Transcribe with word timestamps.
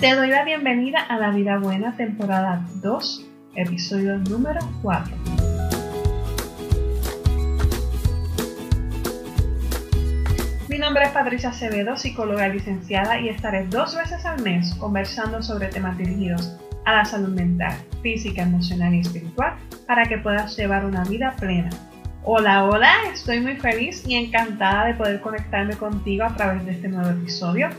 Te 0.00 0.14
doy 0.14 0.28
la 0.28 0.44
bienvenida 0.44 1.00
a 1.00 1.16
La 1.16 1.30
Vida 1.30 1.56
Buena, 1.56 1.96
temporada 1.96 2.62
2, 2.82 3.26
episodio 3.54 4.18
número 4.18 4.60
4. 4.82 5.16
Mi 10.68 10.76
nombre 10.76 11.04
es 11.04 11.10
Patricia 11.12 11.48
Acevedo, 11.48 11.96
psicóloga 11.96 12.46
licenciada, 12.48 13.18
y 13.18 13.30
estaré 13.30 13.64
dos 13.68 13.96
veces 13.96 14.26
al 14.26 14.42
mes 14.42 14.74
conversando 14.74 15.42
sobre 15.42 15.68
temas 15.68 15.96
dirigidos 15.96 16.58
a 16.84 16.96
la 16.96 17.04
salud 17.06 17.34
mental, 17.34 17.74
física, 18.02 18.42
emocional 18.42 18.92
y 18.92 19.00
espiritual 19.00 19.54
para 19.86 20.04
que 20.04 20.18
puedas 20.18 20.54
llevar 20.58 20.84
una 20.84 21.04
vida 21.04 21.34
plena. 21.40 21.70
Hola, 22.22 22.64
hola, 22.64 22.92
estoy 23.10 23.40
muy 23.40 23.56
feliz 23.56 24.06
y 24.06 24.16
encantada 24.16 24.88
de 24.88 24.94
poder 24.94 25.22
conectarme 25.22 25.74
contigo 25.74 26.24
a 26.24 26.36
través 26.36 26.66
de 26.66 26.72
este 26.72 26.88
nuevo 26.88 27.08
episodio 27.08 27.70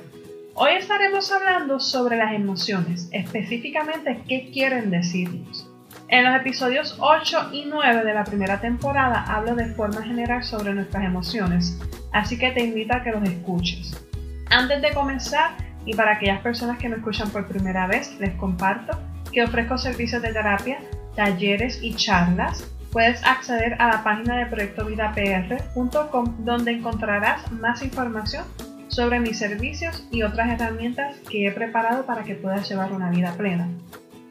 Hoy 0.59 0.71
estaremos 0.71 1.31
hablando 1.31 1.79
sobre 1.79 2.17
las 2.17 2.33
emociones, 2.33 3.09
específicamente 3.11 4.23
qué 4.27 4.49
quieren 4.51 4.89
decirnos. 4.89 5.69
En 6.07 6.25
los 6.25 6.35
episodios 6.35 6.97
8 6.97 7.49
y 7.51 7.65
9 7.65 8.03
de 8.03 8.13
la 8.15 8.23
primera 8.23 8.59
temporada 8.59 9.23
hablo 9.27 9.53
de 9.53 9.67
forma 9.75 10.01
general 10.01 10.43
sobre 10.43 10.73
nuestras 10.73 11.03
emociones, 11.03 11.79
así 12.11 12.39
que 12.39 12.49
te 12.49 12.63
invito 12.63 12.95
a 12.95 13.03
que 13.03 13.11
los 13.11 13.21
escuches. 13.29 14.03
Antes 14.49 14.81
de 14.81 14.95
comenzar, 14.95 15.51
y 15.85 15.93
para 15.93 16.13
aquellas 16.13 16.41
personas 16.41 16.79
que 16.79 16.89
me 16.89 16.95
escuchan 16.95 17.29
por 17.29 17.47
primera 17.47 17.85
vez, 17.85 18.19
les 18.19 18.33
comparto 18.33 18.99
que 19.31 19.43
ofrezco 19.43 19.77
servicios 19.77 20.23
de 20.23 20.33
terapia, 20.33 20.79
talleres 21.15 21.83
y 21.83 21.93
charlas. 21.93 22.67
Puedes 22.91 23.23
acceder 23.23 23.79
a 23.79 23.89
la 23.89 24.03
página 24.03 24.39
de 24.39 24.47
proyectovidapr.com 24.47 26.35
donde 26.39 26.71
encontrarás 26.71 27.51
más 27.51 27.83
información 27.83 28.43
sobre 28.87 29.19
mis 29.19 29.37
servicios 29.37 30.07
y 30.11 30.23
otras 30.23 30.49
herramientas 30.49 31.17
que 31.29 31.47
he 31.47 31.51
preparado 31.51 32.05
para 32.05 32.23
que 32.23 32.35
puedas 32.35 32.69
llevar 32.69 32.91
una 32.91 33.09
vida 33.09 33.33
plena. 33.37 33.67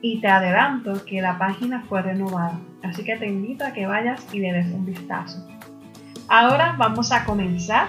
Y 0.03 0.21
te 0.21 0.29
adelanto 0.29 1.05
que 1.05 1.21
la 1.21 1.39
página 1.39 1.85
fue 1.89 2.03
renovada, 2.03 2.59
así 2.83 3.05
que 3.05 3.17
te 3.17 3.27
invito 3.27 3.65
a 3.65 3.73
que 3.73 3.87
vayas 3.87 4.27
y 4.33 4.41
le 4.41 4.53
des 4.53 4.67
un 4.67 4.87
vistazo. 4.87 5.47
Ahora 6.29 6.75
vamos 6.77 7.13
a 7.13 7.25
comenzar 7.25 7.89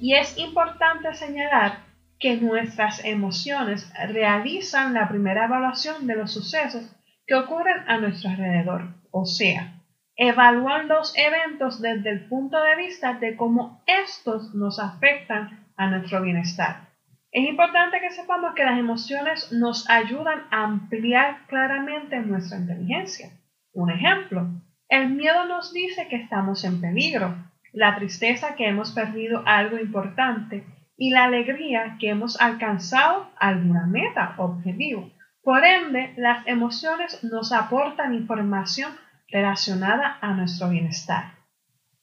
y 0.00 0.14
es 0.14 0.36
importante 0.38 1.14
señalar 1.14 1.80
que 2.18 2.36
nuestras 2.36 3.04
emociones 3.04 3.90
realizan 4.08 4.94
la 4.94 5.08
primera 5.08 5.46
evaluación 5.46 6.06
de 6.06 6.16
los 6.16 6.32
sucesos 6.32 6.84
que 7.26 7.34
ocurren 7.34 7.88
a 7.88 7.98
nuestro 7.98 8.30
alrededor, 8.30 8.94
o 9.10 9.24
sea, 9.24 9.81
evalúan 10.16 10.88
los 10.88 11.16
eventos 11.16 11.80
desde 11.80 12.10
el 12.10 12.28
punto 12.28 12.60
de 12.62 12.76
vista 12.76 13.14
de 13.14 13.36
cómo 13.36 13.82
estos 13.86 14.54
nos 14.54 14.78
afectan 14.78 15.66
a 15.76 15.86
nuestro 15.86 16.22
bienestar. 16.22 16.88
Es 17.30 17.48
importante 17.48 18.00
que 18.00 18.10
sepamos 18.10 18.54
que 18.54 18.64
las 18.64 18.78
emociones 18.78 19.52
nos 19.52 19.88
ayudan 19.88 20.42
a 20.50 20.64
ampliar 20.64 21.46
claramente 21.46 22.20
nuestra 22.20 22.58
inteligencia. 22.58 23.30
Un 23.72 23.90
ejemplo, 23.90 24.48
el 24.88 25.08
miedo 25.08 25.46
nos 25.46 25.72
dice 25.72 26.08
que 26.08 26.16
estamos 26.16 26.62
en 26.64 26.82
peligro, 26.82 27.34
la 27.72 27.96
tristeza 27.96 28.54
que 28.54 28.68
hemos 28.68 28.92
perdido 28.92 29.42
algo 29.46 29.78
importante 29.78 30.66
y 30.98 31.08
la 31.10 31.24
alegría 31.24 31.96
que 31.98 32.10
hemos 32.10 32.38
alcanzado 32.38 33.30
alguna 33.38 33.86
meta 33.86 34.34
o 34.36 34.44
objetivo. 34.44 35.10
Por 35.42 35.64
ende, 35.64 36.12
las 36.18 36.46
emociones 36.46 37.24
nos 37.24 37.52
aportan 37.52 38.12
información 38.12 38.92
relacionada 39.32 40.18
a 40.20 40.34
nuestro 40.34 40.68
bienestar. 40.68 41.32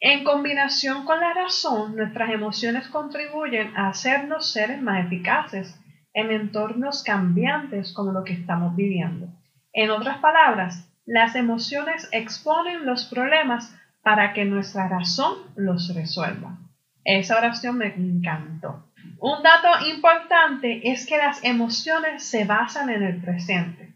En 0.02 0.23
combinación 0.23 1.05
con 1.05 1.19
la 1.19 1.33
razón, 1.33 1.95
nuestras 1.95 2.31
emociones 2.31 2.88
contribuyen 2.88 3.75
a 3.77 3.89
hacernos 3.89 4.52
seres 4.52 4.81
más 4.81 5.05
eficaces 5.05 5.80
en 6.13 6.31
entornos 6.31 7.03
cambiantes 7.03 7.94
como 7.94 8.11
lo 8.11 8.23
que 8.23 8.33
estamos 8.33 8.75
viviendo. 8.75 9.27
En 9.73 9.92
otras 9.92 10.17
palabras, 10.17 10.89
las 11.05 11.36
emociones 11.36 12.08
exponen 12.11 12.86
los 12.86 13.05
problemas 13.05 13.76
para 14.02 14.33
que 14.33 14.45
nuestra 14.45 14.87
razón 14.87 15.36
los 15.55 15.93
resuelva. 15.93 16.58
Esa 17.03 17.37
oración 17.37 17.77
me 17.77 17.87
encantó. 17.87 18.86
Un 19.20 19.43
dato 19.43 19.86
importante 19.89 20.92
es 20.92 21.05
que 21.05 21.17
las 21.17 21.43
emociones 21.43 22.23
se 22.23 22.45
basan 22.45 22.89
en 22.89 23.03
el 23.03 23.21
presente, 23.21 23.93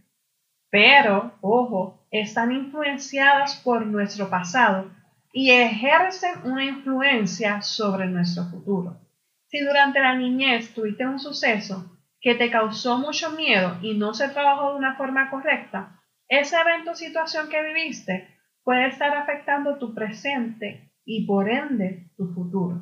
pero, 0.69 1.33
ojo, 1.41 2.02
están 2.21 2.51
influenciadas 2.51 3.55
por 3.63 3.87
nuestro 3.87 4.29
pasado 4.29 4.91
y 5.33 5.49
ejercen 5.49 6.31
una 6.43 6.63
influencia 6.63 7.61
sobre 7.63 8.05
nuestro 8.05 8.45
futuro. 8.45 9.01
Si 9.47 9.59
durante 9.59 9.99
la 9.99 10.15
niñez 10.15 10.73
tuviste 10.75 11.07
un 11.07 11.19
suceso 11.19 11.97
que 12.21 12.35
te 12.35 12.51
causó 12.51 12.99
mucho 12.99 13.31
miedo 13.31 13.77
y 13.81 13.95
no 13.95 14.13
se 14.13 14.29
trabajó 14.29 14.71
de 14.71 14.77
una 14.77 14.95
forma 14.95 15.31
correcta, 15.31 15.99
ese 16.27 16.55
evento 16.55 16.91
o 16.91 16.95
situación 16.95 17.49
que 17.49 17.63
viviste 17.63 18.29
puede 18.63 18.87
estar 18.87 19.17
afectando 19.17 19.79
tu 19.79 19.95
presente 19.95 20.91
y 21.05 21.25
por 21.25 21.49
ende 21.49 22.11
tu 22.15 22.31
futuro. 22.31 22.79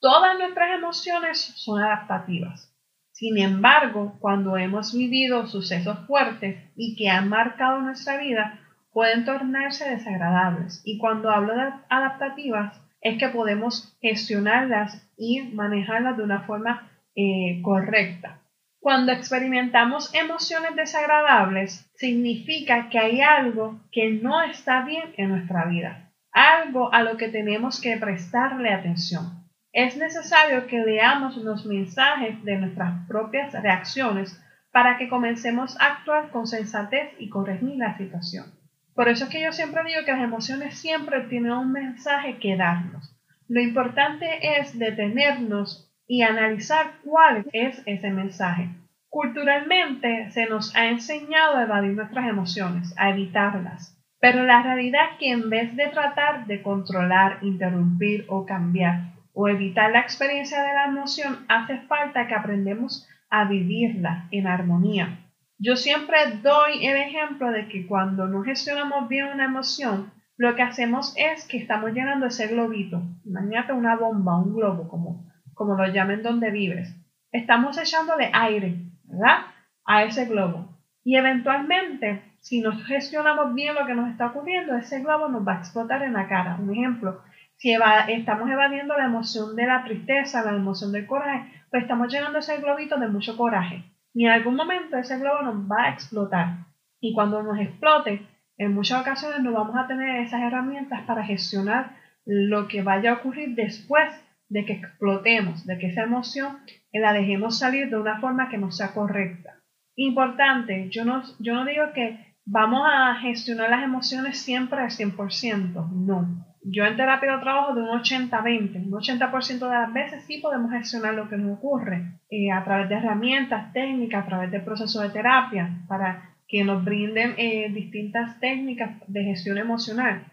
Todas 0.00 0.38
nuestras 0.38 0.74
emociones 0.74 1.38
son 1.38 1.82
adaptativas. 1.82 2.73
Sin 3.14 3.38
embargo, 3.38 4.16
cuando 4.18 4.56
hemos 4.56 4.92
vivido 4.92 5.46
sucesos 5.46 6.04
fuertes 6.08 6.58
y 6.74 6.96
que 6.96 7.08
han 7.08 7.28
marcado 7.28 7.80
nuestra 7.80 8.16
vida, 8.16 8.58
pueden 8.92 9.24
tornarse 9.24 9.88
desagradables. 9.88 10.82
Y 10.84 10.98
cuando 10.98 11.30
hablo 11.30 11.54
de 11.54 11.70
adaptativas, 11.88 12.80
es 13.00 13.16
que 13.16 13.28
podemos 13.28 13.96
gestionarlas 14.00 15.08
y 15.16 15.42
manejarlas 15.42 16.16
de 16.16 16.24
una 16.24 16.40
forma 16.40 16.90
eh, 17.14 17.60
correcta. 17.62 18.40
Cuando 18.80 19.12
experimentamos 19.12 20.12
emociones 20.12 20.74
desagradables, 20.74 21.88
significa 21.94 22.88
que 22.88 22.98
hay 22.98 23.20
algo 23.20 23.80
que 23.92 24.10
no 24.10 24.42
está 24.42 24.84
bien 24.84 25.14
en 25.16 25.28
nuestra 25.28 25.66
vida, 25.66 26.10
algo 26.32 26.92
a 26.92 27.04
lo 27.04 27.16
que 27.16 27.28
tenemos 27.28 27.80
que 27.80 27.96
prestarle 27.96 28.70
atención. 28.70 29.43
Es 29.74 29.96
necesario 29.96 30.68
que 30.68 30.84
leamos 30.84 31.36
los 31.36 31.66
mensajes 31.66 32.44
de 32.44 32.58
nuestras 32.58 33.08
propias 33.08 33.52
reacciones 33.60 34.40
para 34.70 34.98
que 34.98 35.08
comencemos 35.08 35.76
a 35.80 35.86
actuar 35.86 36.30
con 36.30 36.46
sensatez 36.46 37.10
y 37.18 37.28
corregir 37.28 37.74
la 37.76 37.96
situación. 37.98 38.46
Por 38.94 39.08
eso 39.08 39.24
es 39.24 39.30
que 39.30 39.42
yo 39.42 39.50
siempre 39.50 39.82
digo 39.82 40.04
que 40.06 40.12
las 40.12 40.22
emociones 40.22 40.78
siempre 40.78 41.22
tienen 41.22 41.50
un 41.50 41.72
mensaje 41.72 42.38
que 42.38 42.56
darnos. 42.56 43.16
Lo 43.48 43.60
importante 43.60 44.60
es 44.60 44.78
detenernos 44.78 45.92
y 46.06 46.22
analizar 46.22 46.92
cuál 47.02 47.44
es 47.52 47.82
ese 47.84 48.10
mensaje. 48.10 48.68
Culturalmente 49.08 50.30
se 50.30 50.46
nos 50.46 50.74
ha 50.76 50.86
enseñado 50.86 51.56
a 51.56 51.64
evadir 51.64 51.94
nuestras 51.94 52.28
emociones, 52.28 52.94
a 52.96 53.10
evitarlas. 53.10 54.00
Pero 54.20 54.44
la 54.44 54.62
realidad 54.62 55.02
es 55.10 55.18
que 55.18 55.32
en 55.32 55.50
vez 55.50 55.74
de 55.74 55.88
tratar 55.88 56.46
de 56.46 56.62
controlar, 56.62 57.38
interrumpir 57.42 58.24
o 58.28 58.46
cambiar 58.46 59.13
o 59.34 59.48
evitar 59.48 59.90
la 59.90 60.00
experiencia 60.00 60.62
de 60.62 60.72
la 60.72 60.86
emoción, 60.86 61.44
hace 61.48 61.78
falta 61.82 62.26
que 62.26 62.34
aprendamos 62.34 63.06
a 63.28 63.44
vivirla 63.44 64.28
en 64.30 64.46
armonía. 64.46 65.18
Yo 65.58 65.76
siempre 65.76 66.18
doy 66.42 66.86
el 66.86 66.96
ejemplo 66.96 67.50
de 67.50 67.68
que 67.68 67.86
cuando 67.86 68.26
no 68.26 68.42
gestionamos 68.42 69.08
bien 69.08 69.26
una 69.26 69.44
emoción, 69.44 70.12
lo 70.36 70.54
que 70.54 70.62
hacemos 70.62 71.14
es 71.16 71.46
que 71.46 71.58
estamos 71.58 71.92
llenando 71.92 72.26
ese 72.26 72.48
globito. 72.48 73.02
Imagínate 73.24 73.72
una 73.72 73.96
bomba, 73.96 74.38
un 74.38 74.54
globo, 74.54 74.88
como, 74.88 75.30
como 75.54 75.74
lo 75.74 75.86
llamen 75.88 76.22
donde 76.22 76.50
vives. 76.50 76.94
Estamos 77.30 77.78
echándole 77.78 78.30
aire, 78.32 78.76
¿verdad? 79.04 79.46
A 79.84 80.04
ese 80.04 80.26
globo. 80.26 80.78
Y 81.04 81.16
eventualmente, 81.16 82.22
si 82.40 82.60
no 82.60 82.72
gestionamos 82.72 83.54
bien 83.54 83.74
lo 83.74 83.86
que 83.86 83.94
nos 83.94 84.10
está 84.10 84.26
ocurriendo, 84.26 84.76
ese 84.76 85.00
globo 85.02 85.28
nos 85.28 85.46
va 85.46 85.54
a 85.54 85.58
explotar 85.58 86.02
en 86.02 86.14
la 86.14 86.28
cara. 86.28 86.56
Un 86.60 86.72
ejemplo, 86.72 87.22
si 87.56 87.76
estamos 88.08 88.50
evadiendo 88.50 88.96
la 88.96 89.06
emoción 89.06 89.56
de 89.56 89.66
la 89.66 89.84
tristeza, 89.84 90.44
la 90.44 90.56
emoción 90.56 90.92
del 90.92 91.06
coraje, 91.06 91.50
pues 91.70 91.82
estamos 91.82 92.12
llenando 92.12 92.38
ese 92.38 92.58
globito 92.58 92.98
de 92.98 93.08
mucho 93.08 93.36
coraje 93.36 93.84
y 94.14 94.26
en 94.26 94.32
algún 94.32 94.54
momento 94.54 94.96
ese 94.96 95.18
globo 95.18 95.42
nos 95.42 95.70
va 95.70 95.84
a 95.84 95.90
explotar. 95.90 96.58
Y 97.00 97.12
cuando 97.12 97.42
nos 97.42 97.58
explote, 97.58 98.26
en 98.56 98.72
muchas 98.72 99.02
ocasiones 99.02 99.40
no 99.40 99.52
vamos 99.52 99.76
a 99.76 99.88
tener 99.88 100.22
esas 100.22 100.40
herramientas 100.40 101.02
para 101.02 101.24
gestionar 101.24 101.96
lo 102.24 102.68
que 102.68 102.82
vaya 102.82 103.10
a 103.10 103.14
ocurrir 103.14 103.54
después 103.56 104.08
de 104.48 104.64
que 104.64 104.74
explotemos, 104.74 105.66
de 105.66 105.78
que 105.78 105.88
esa 105.88 106.04
emoción 106.04 106.58
la 106.92 107.12
dejemos 107.12 107.58
salir 107.58 107.90
de 107.90 107.96
una 107.96 108.20
forma 108.20 108.48
que 108.48 108.56
no 108.56 108.70
sea 108.70 108.94
correcta. 108.94 109.58
Importante, 109.96 110.88
yo 110.90 111.04
no, 111.04 111.22
yo 111.40 111.54
no 111.54 111.64
digo 111.64 111.92
que 111.92 112.36
vamos 112.44 112.86
a 112.88 113.16
gestionar 113.16 113.70
las 113.70 113.82
emociones 113.82 114.38
siempre 114.38 114.80
al 114.80 114.90
100%, 114.90 115.90
no. 115.90 116.46
Yo 116.64 116.84
en 116.84 116.96
terapia 116.96 117.38
trabajo 117.40 117.74
de 117.74 117.82
un 117.82 117.88
80-20. 117.88 118.86
Un 118.86 118.92
80% 118.92 119.58
de 119.58 119.74
las 119.74 119.92
veces 119.92 120.24
sí 120.24 120.38
podemos 120.38 120.70
gestionar 120.72 121.14
lo 121.14 121.28
que 121.28 121.36
nos 121.36 121.58
ocurre 121.58 122.18
eh, 122.30 122.50
a 122.50 122.64
través 122.64 122.88
de 122.88 122.96
herramientas 122.96 123.72
técnicas, 123.72 124.24
a 124.24 124.26
través 124.26 124.50
del 124.50 124.62
proceso 124.62 125.02
de 125.02 125.10
terapia, 125.10 125.70
para 125.86 126.30
que 126.48 126.64
nos 126.64 126.84
brinden 126.84 127.34
eh, 127.36 127.70
distintas 127.70 128.40
técnicas 128.40 128.90
de 129.06 129.24
gestión 129.24 129.58
emocional. 129.58 130.24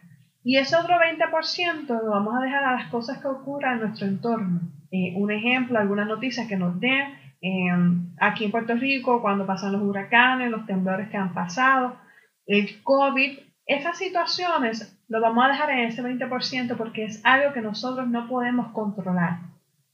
Y 0.44 0.58
ese 0.58 0.76
otro 0.76 0.96
20% 0.96 1.88
lo 1.88 2.12
vamos 2.12 2.34
a 2.36 2.44
dejar 2.44 2.64
a 2.64 2.76
las 2.78 2.90
cosas 2.90 3.20
que 3.20 3.28
ocurran 3.28 3.76
en 3.76 3.82
nuestro 3.82 4.08
entorno. 4.08 4.62
Eh, 4.92 5.14
un 5.16 5.32
ejemplo, 5.32 5.78
algunas 5.78 6.08
noticias 6.08 6.48
que 6.48 6.58
nos 6.58 6.80
den, 6.80 7.22
Em, 7.42 8.14
aquí 8.20 8.46
en 8.46 8.52
Puerto 8.52 8.76
Rico, 8.76 9.20
cuando 9.22 9.48
pasan 9.48 9.72
los 9.72 9.82
huracanes, 9.82 10.52
los 10.52 10.66
temblores 10.68 11.10
que 11.10 11.18
han 11.18 11.34
pasado, 11.34 11.98
el 12.46 12.84
COVID, 12.84 13.40
esas 13.74 13.98
situaciones 13.98 14.98
lo 15.08 15.22
vamos 15.22 15.46
a 15.46 15.50
dejar 15.50 15.70
en 15.72 15.80
ese 15.80 16.04
20% 16.04 16.78
porque 16.78 17.06
es 17.06 17.22
algo 17.26 17.54
que 17.54 17.62
nosotros 17.62 18.08
no 18.08 18.28
podemos 18.28 18.72
controlar 18.72 19.40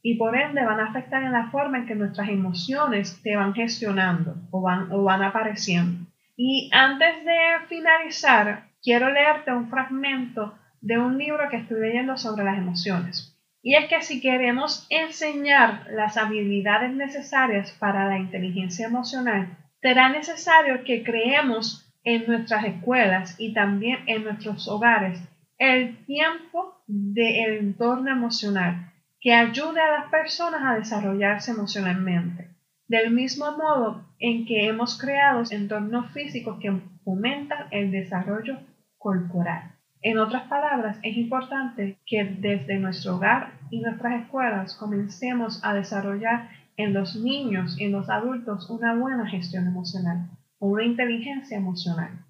y 0.01 0.15
por 0.15 0.37
ende 0.37 0.63
van 0.63 0.79
a 0.79 0.85
afectar 0.85 1.23
en 1.23 1.33
la 1.33 1.49
forma 1.49 1.79
en 1.79 1.85
que 1.85 1.95
nuestras 1.95 2.29
emociones 2.29 3.19
se 3.21 3.35
van 3.35 3.53
gestionando 3.53 4.35
o 4.51 4.61
van, 4.61 4.91
o 4.91 5.03
van 5.03 5.23
apareciendo. 5.23 6.07
Y 6.35 6.69
antes 6.71 7.25
de 7.25 7.65
finalizar, 7.67 8.69
quiero 8.81 9.09
leerte 9.11 9.51
un 9.51 9.69
fragmento 9.69 10.57
de 10.81 10.97
un 10.97 11.17
libro 11.17 11.49
que 11.49 11.57
estoy 11.57 11.81
leyendo 11.81 12.15
sobre 12.17 12.45
las 12.45 12.57
emociones. 12.57 13.37
Y 13.61 13.75
es 13.75 13.89
que 13.89 14.01
si 14.01 14.21
queremos 14.21 14.85
enseñar 14.89 15.87
las 15.91 16.15
habilidades 16.15 16.93
necesarias 16.93 17.71
para 17.79 18.07
la 18.07 18.17
inteligencia 18.17 18.87
emocional, 18.87 19.57
será 19.81 20.09
necesario 20.09 20.83
que 20.85 21.03
creemos 21.03 21.86
en 22.07 22.25
nuestras 22.25 22.63
escuelas 22.63 23.35
y 23.37 23.53
también 23.53 23.99
en 24.07 24.23
nuestros 24.23 24.69
hogares 24.69 25.19
el 25.57 26.05
tiempo 26.05 26.81
del 26.87 27.57
entorno 27.57 28.09
emocional 28.09 28.93
que 29.19 29.33
ayude 29.33 29.81
a 29.81 29.91
las 29.91 30.09
personas 30.09 30.61
a 30.63 30.75
desarrollarse 30.75 31.51
emocionalmente. 31.51 32.55
Del 32.87 33.11
mismo 33.11 33.51
modo 33.57 34.05
en 34.19 34.45
que 34.45 34.69
hemos 34.69 34.97
creado 34.97 35.43
entornos 35.49 36.09
físicos 36.13 36.57
que 36.61 36.71
fomentan 37.03 37.67
el 37.71 37.91
desarrollo 37.91 38.57
corporal. 38.97 39.75
En 40.01 40.17
otras 40.17 40.43
palabras, 40.43 40.97
es 41.03 41.17
importante 41.17 41.97
que 42.05 42.23
desde 42.23 42.79
nuestro 42.79 43.17
hogar 43.17 43.51
y 43.69 43.81
nuestras 43.81 44.21
escuelas 44.21 44.75
comencemos 44.75 45.59
a 45.61 45.73
desarrollar 45.73 46.51
en 46.77 46.93
los 46.93 47.17
niños 47.17 47.77
y 47.77 47.83
en 47.83 47.91
los 47.91 48.09
adultos 48.09 48.69
una 48.69 48.95
buena 48.95 49.27
gestión 49.27 49.67
emocional 49.67 50.29
una 50.59 50.83
inteligencia 50.83 51.57
emocional. 51.57 52.25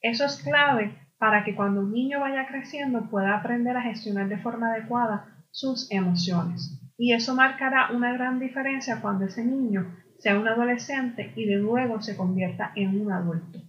Eso 0.00 0.24
es 0.24 0.42
clave 0.42 0.94
para 1.18 1.44
que 1.44 1.54
cuando 1.54 1.80
un 1.80 1.92
niño 1.92 2.20
vaya 2.20 2.46
creciendo 2.46 3.08
pueda 3.10 3.36
aprender 3.36 3.76
a 3.76 3.82
gestionar 3.82 4.28
de 4.28 4.38
forma 4.38 4.72
adecuada 4.72 5.26
sus 5.50 5.90
emociones. 5.90 6.80
Y 6.96 7.12
eso 7.12 7.34
marcará 7.34 7.90
una 7.92 8.12
gran 8.12 8.38
diferencia 8.38 9.00
cuando 9.00 9.26
ese 9.26 9.44
niño 9.44 9.94
sea 10.18 10.38
un 10.38 10.48
adolescente 10.48 11.32
y 11.36 11.46
de 11.46 11.56
luego 11.56 12.00
se 12.00 12.16
convierta 12.16 12.72
en 12.74 13.00
un 13.00 13.12
adulto. 13.12 13.60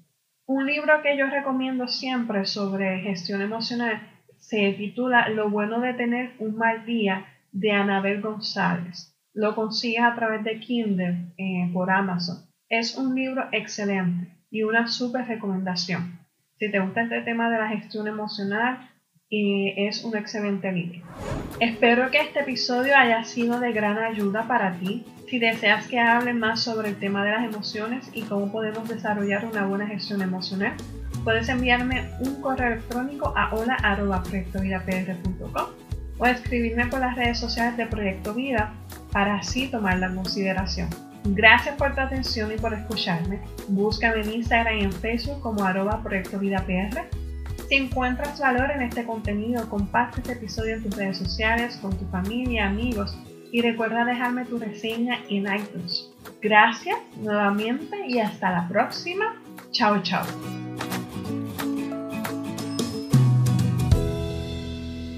Un 0.45 0.65
libro 0.65 1.01
que 1.03 1.15
yo 1.15 1.27
recomiendo 1.27 1.87
siempre 1.87 2.45
sobre 2.45 3.01
gestión 3.01 3.41
emocional 3.41 4.01
se 4.37 4.73
titula 4.73 5.29
Lo 5.29 5.49
bueno 5.49 5.79
de 5.79 5.93
tener 5.93 6.33
un 6.39 6.55
mal 6.55 6.85
día 6.85 7.27
de 7.51 7.71
Anabel 7.71 8.21
González. 8.21 9.15
Lo 9.33 9.53
consigues 9.53 10.01
a 10.01 10.15
través 10.15 10.43
de 10.43 10.59
Kindle 10.59 11.33
eh, 11.37 11.69
por 11.71 11.91
Amazon. 11.91 12.48
Es 12.69 12.95
un 12.95 13.13
libro 13.15 13.49
excelente 13.51 14.31
y 14.51 14.61
una 14.61 14.87
súper 14.87 15.25
recomendación. 15.25 16.19
Si 16.59 16.69
te 16.69 16.79
gusta 16.79 17.01
este 17.01 17.23
tema 17.23 17.49
de 17.49 17.57
la 17.57 17.67
gestión 17.67 18.07
emocional, 18.07 18.87
es 19.31 20.03
un 20.03 20.15
excelente 20.15 20.71
libro. 20.71 21.01
Espero 21.59 22.11
que 22.11 22.19
este 22.19 22.41
episodio 22.41 22.95
haya 22.95 23.23
sido 23.23 23.59
de 23.59 23.71
gran 23.71 23.97
ayuda 23.97 24.47
para 24.47 24.73
ti 24.73 25.03
si 25.27 25.39
deseas 25.39 25.87
que 25.87 25.99
hable 25.99 26.35
más 26.35 26.61
sobre 26.61 26.89
el 26.89 26.99
tema 26.99 27.25
de 27.25 27.31
las 27.31 27.43
emociones 27.43 28.11
y 28.13 28.21
cómo 28.21 28.51
podemos 28.51 28.87
desarrollar 28.87 29.45
una 29.45 29.65
buena 29.65 29.87
gestión 29.87 30.21
emocional, 30.21 30.73
puedes 31.23 31.49
enviarme 31.49 32.11
un 32.19 32.39
correo 32.39 32.73
electrónico 32.73 33.33
a 33.35 33.51
hola.proyectovidapr.com 33.51 35.65
o 36.19 36.25
escribirme 36.27 36.85
por 36.85 36.99
las 36.99 37.15
redes 37.15 37.39
sociales 37.39 37.77
de 37.77 37.87
Proyecto 37.87 38.35
Vida 38.35 38.75
para 39.11 39.35
así 39.35 39.67
tomarla 39.67 40.07
en 40.07 40.15
consideración. 40.15 40.89
Gracias 41.25 41.75
por 41.75 41.93
tu 41.95 42.01
atención 42.01 42.51
y 42.51 42.57
por 42.57 42.73
escucharme. 42.73 43.39
Búscame 43.67 44.21
en 44.21 44.31
Instagram 44.31 44.77
y 44.77 44.83
en 44.83 44.91
Facebook 44.91 45.41
como 45.41 45.63
arroba 45.63 46.01
Proyecto 46.01 46.39
Vida 46.39 46.63
PR. 46.65 47.07
Si 47.67 47.75
encuentras 47.75 48.39
valor 48.39 48.71
en 48.71 48.81
este 48.81 49.05
contenido, 49.05 49.69
comparte 49.69 50.21
este 50.21 50.33
episodio 50.33 50.75
en 50.75 50.83
tus 50.83 50.95
redes 50.95 51.17
sociales, 51.17 51.77
con 51.77 51.95
tu 51.97 52.05
familia, 52.05 52.67
amigos 52.67 53.17
y 53.51 53.61
recuerda 53.61 54.05
dejarme 54.05 54.45
tu 54.45 54.59
reseña 54.59 55.19
en 55.29 55.47
iTunes. 55.53 56.09
Gracias 56.41 56.97
nuevamente 57.17 58.07
y 58.07 58.19
hasta 58.19 58.51
la 58.51 58.67
próxima. 58.67 59.35
Chao, 59.71 60.01
chao. 60.03 60.25